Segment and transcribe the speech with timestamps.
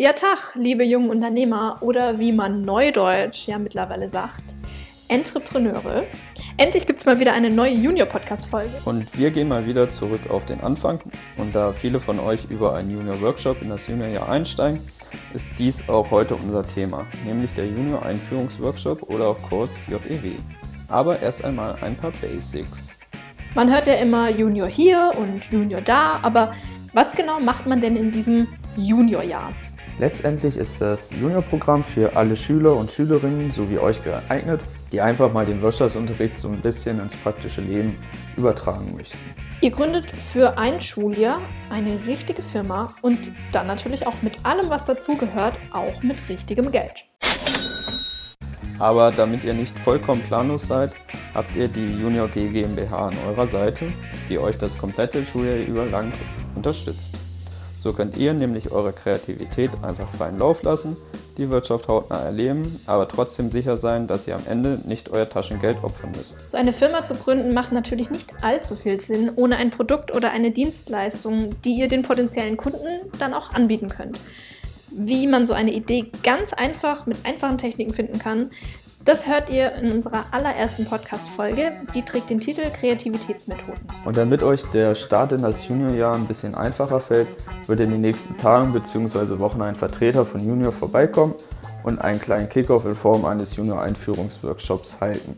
[0.00, 4.40] Ja, Tag, liebe jungen Unternehmer oder wie man neudeutsch ja mittlerweile sagt,
[5.08, 6.04] Entrepreneure.
[6.56, 8.72] Endlich gibt es mal wieder eine neue Junior-Podcast-Folge.
[8.86, 11.00] Und wir gehen mal wieder zurück auf den Anfang.
[11.36, 14.80] Und da viele von euch über einen Junior-Workshop in das Junior-Jahr einsteigen,
[15.34, 20.32] ist dies auch heute unser Thema, nämlich der Junior-Einführungsworkshop oder auch kurz JEW.
[20.88, 23.00] Aber erst einmal ein paar Basics.
[23.54, 26.54] Man hört ja immer Junior hier und Junior da, aber
[26.94, 28.46] was genau macht man denn in diesem
[28.78, 29.52] Junior-Jahr?
[29.98, 35.44] Letztendlich ist das Juniorprogramm für alle Schüler und Schülerinnen sowie euch geeignet, die einfach mal
[35.44, 37.98] den Wirtschaftsunterricht so ein bisschen ins praktische Leben
[38.36, 39.18] übertragen möchten.
[39.60, 43.18] Ihr gründet für ein Schuljahr eine richtige Firma und
[43.52, 47.04] dann natürlich auch mit allem, was dazugehört, auch mit richtigem Geld.
[48.78, 50.92] Aber damit ihr nicht vollkommen planlos seid,
[51.34, 53.88] habt ihr die Junior G GmbH an eurer Seite,
[54.30, 56.10] die euch das komplette Schuljahr über lang
[56.54, 57.14] unterstützt.
[57.80, 60.98] So könnt ihr nämlich eure Kreativität einfach freien Lauf lassen,
[61.38, 65.82] die Wirtschaft hautnah erleben, aber trotzdem sicher sein, dass ihr am Ende nicht euer Taschengeld
[65.82, 66.50] opfern müsst.
[66.50, 70.30] So eine Firma zu gründen macht natürlich nicht allzu viel Sinn ohne ein Produkt oder
[70.30, 72.86] eine Dienstleistung, die ihr den potenziellen Kunden
[73.18, 74.18] dann auch anbieten könnt.
[74.90, 78.50] Wie man so eine Idee ganz einfach mit einfachen Techniken finden kann,
[79.04, 81.72] das hört ihr in unserer allerersten Podcast-Folge.
[81.94, 83.80] Die trägt den Titel Kreativitätsmethoden.
[84.04, 87.28] Und damit euch der Start in das Juniorjahr ein bisschen einfacher fällt,
[87.66, 89.38] wird in den nächsten Tagen bzw.
[89.38, 91.34] Wochen ein Vertreter von Junior vorbeikommen
[91.82, 95.36] und einen kleinen Kickoff in Form eines Junior-Einführungsworkshops halten.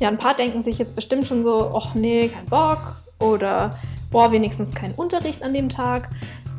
[0.00, 2.78] Ja, ein paar denken sich jetzt bestimmt schon so, ach nee, kein Bock
[3.18, 3.70] oder
[4.10, 6.10] boah, wenigstens kein Unterricht an dem Tag.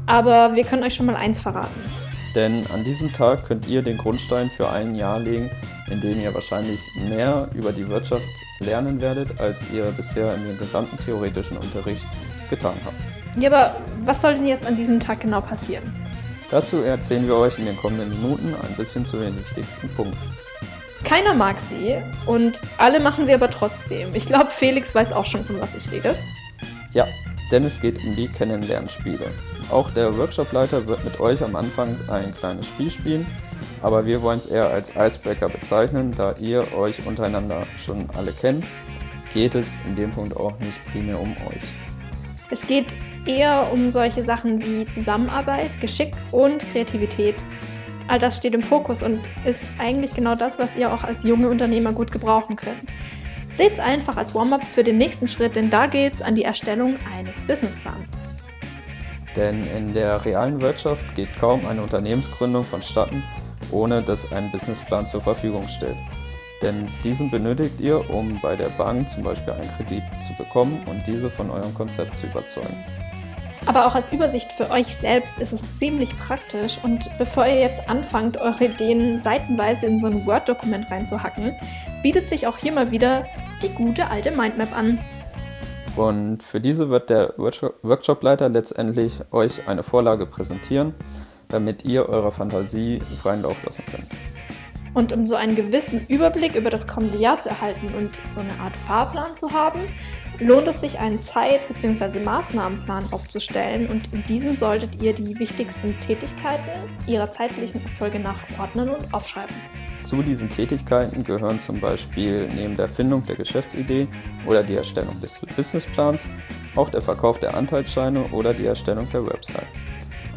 [0.08, 2.09] Aber wir können euch schon mal eins verraten.
[2.36, 5.50] Denn an diesem Tag könnt ihr den Grundstein für ein Jahr legen,
[5.90, 8.28] in dem ihr wahrscheinlich mehr über die Wirtschaft
[8.60, 12.06] lernen werdet, als ihr bisher in dem gesamten theoretischen Unterricht
[12.50, 12.96] getan habt.
[13.42, 15.84] Ja, aber was soll denn jetzt an diesem Tag genau passieren?
[16.52, 20.18] Dazu erzählen wir euch in den kommenden Minuten ein bisschen zu den wichtigsten Punkten.
[21.04, 24.14] Keiner mag sie und alle machen sie aber trotzdem.
[24.14, 26.16] Ich glaube, Felix weiß auch schon, von was ich rede.
[26.94, 27.08] Ja,
[27.52, 29.32] denn es geht um die Kennenlernspiele.
[29.72, 33.28] Auch der Workshopleiter wird mit euch am Anfang ein kleines Spiel spielen,
[33.84, 38.66] aber wir wollen es eher als Icebreaker bezeichnen, da ihr euch untereinander schon alle kennt,
[39.32, 41.64] geht es in dem Punkt auch nicht primär um euch.
[42.50, 42.88] Es geht
[43.28, 47.36] eher um solche Sachen wie Zusammenarbeit, Geschick und Kreativität.
[48.08, 51.48] All das steht im Fokus und ist eigentlich genau das, was ihr auch als junge
[51.48, 52.82] Unternehmer gut gebrauchen könnt.
[53.48, 56.44] Seht es einfach als Warm-up für den nächsten Schritt, denn da geht es an die
[56.44, 58.10] Erstellung eines Businessplans.
[59.39, 63.23] Denn in der realen Wirtschaft geht kaum eine Unternehmensgründung vonstatten,
[63.72, 65.95] ohne dass ein Businessplan zur Verfügung steht.
[66.61, 71.08] Denn diesen benötigt ihr, um bei der Bank zum Beispiel einen Kredit zu bekommen und
[71.08, 72.76] diese von eurem Konzept zu überzeugen.
[73.66, 77.89] Aber auch als Übersicht für euch selbst ist es ziemlich praktisch und bevor ihr jetzt
[77.89, 81.56] anfangt, eure Ideen seitenweise in so ein Word-Dokument reinzuhacken,
[82.04, 83.26] bietet sich auch hier mal wieder
[83.61, 85.00] die gute alte Mindmap an.
[85.99, 90.93] Und für diese wird der Workshopleiter letztendlich euch eine Vorlage präsentieren,
[91.49, 94.05] damit ihr eurer Fantasie freien Lauf lassen könnt.
[94.93, 98.54] Und um so einen gewissen Überblick über das kommende Jahr zu erhalten und so eine
[98.61, 99.82] Art Fahrplan zu haben,
[100.39, 102.21] lohnt es sich, einen Zeit- bzw.
[102.21, 108.88] Maßnahmenplan aufzustellen und in diesem solltet ihr die wichtigsten Tätigkeiten ihrer zeitlichen Abfolge nach ordnen
[108.88, 109.54] und aufschreiben.
[110.04, 114.08] Zu diesen Tätigkeiten gehören zum Beispiel neben der Findung der Geschäftsidee
[114.45, 116.27] oder die Erstellung des Businessplans
[116.76, 119.67] auch der Verkauf der Anteilsscheine oder die Erstellung der Website.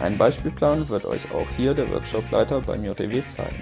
[0.00, 3.56] Einen Beispielplan wird euch auch hier der Workshopleiter beim JDW zeigen.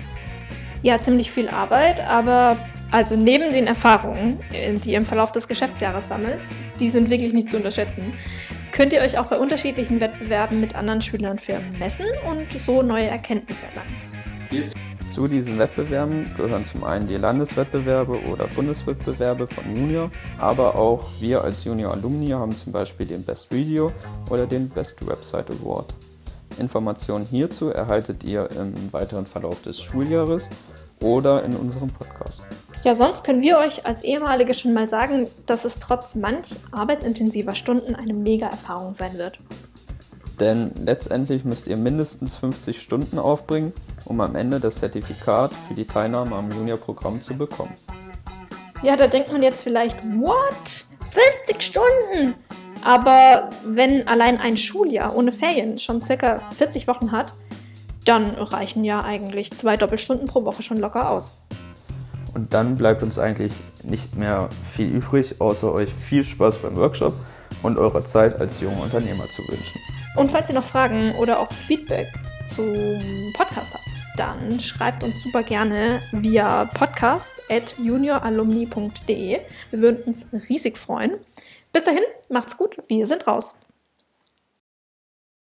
[0.83, 2.57] Ja, ziemlich viel Arbeit, aber
[2.91, 6.41] also neben den Erfahrungen, äh, die ihr im Verlauf des Geschäftsjahres sammelt,
[6.81, 8.15] die sind wirklich nicht zu unterschätzen,
[8.73, 12.83] könnt ihr euch auch bei unterschiedlichen Wettbewerben mit anderen Schülern und Firmen messen und so
[12.83, 14.90] neue Erkenntnisse erlangen.
[15.11, 21.43] Zu diesen Wettbewerben gehören zum einen die Landeswettbewerbe oder Bundeswettbewerbe von Junior, aber auch wir
[21.43, 23.93] als Junior Alumni haben zum Beispiel den Best Video
[24.31, 25.95] oder den Best Website Award.
[26.61, 30.49] Informationen hierzu erhaltet ihr im weiteren Verlauf des Schuljahres
[31.03, 32.47] oder in unserem Podcast.
[32.85, 37.57] Ja, sonst können wir euch als ehemalige schon mal sagen, dass es trotz manch arbeitsintensiver
[37.57, 39.41] Stunden eine mega Erfahrung sein wird.
[40.41, 43.75] Denn letztendlich müsst ihr mindestens 50 Stunden aufbringen,
[44.07, 47.75] um am Ende das Zertifikat für die Teilnahme am Junior-Programm zu bekommen.
[48.83, 50.87] Ja, da denkt man jetzt vielleicht, what?
[51.11, 52.35] 50 Stunden?
[52.83, 57.35] Aber wenn allein ein Schuljahr ohne Ferien schon circa 40 Wochen hat,
[58.07, 61.37] dann reichen ja eigentlich zwei Doppelstunden pro Woche schon locker aus.
[62.33, 63.53] Und dann bleibt uns eigentlich
[63.85, 67.15] nicht mehr viel übrig, außer euch viel Spaß beim Workshop
[67.63, 69.81] und eurer Zeit als junger Unternehmer zu wünschen.
[70.17, 72.09] Und falls ihr noch Fragen oder auch Feedback
[72.47, 72.75] zum
[73.37, 79.41] Podcast habt, dann schreibt uns super gerne via podcast at junioralumni.de.
[79.71, 81.13] Wir würden uns riesig freuen.
[81.73, 83.55] Bis dahin, macht's gut, wir sind raus.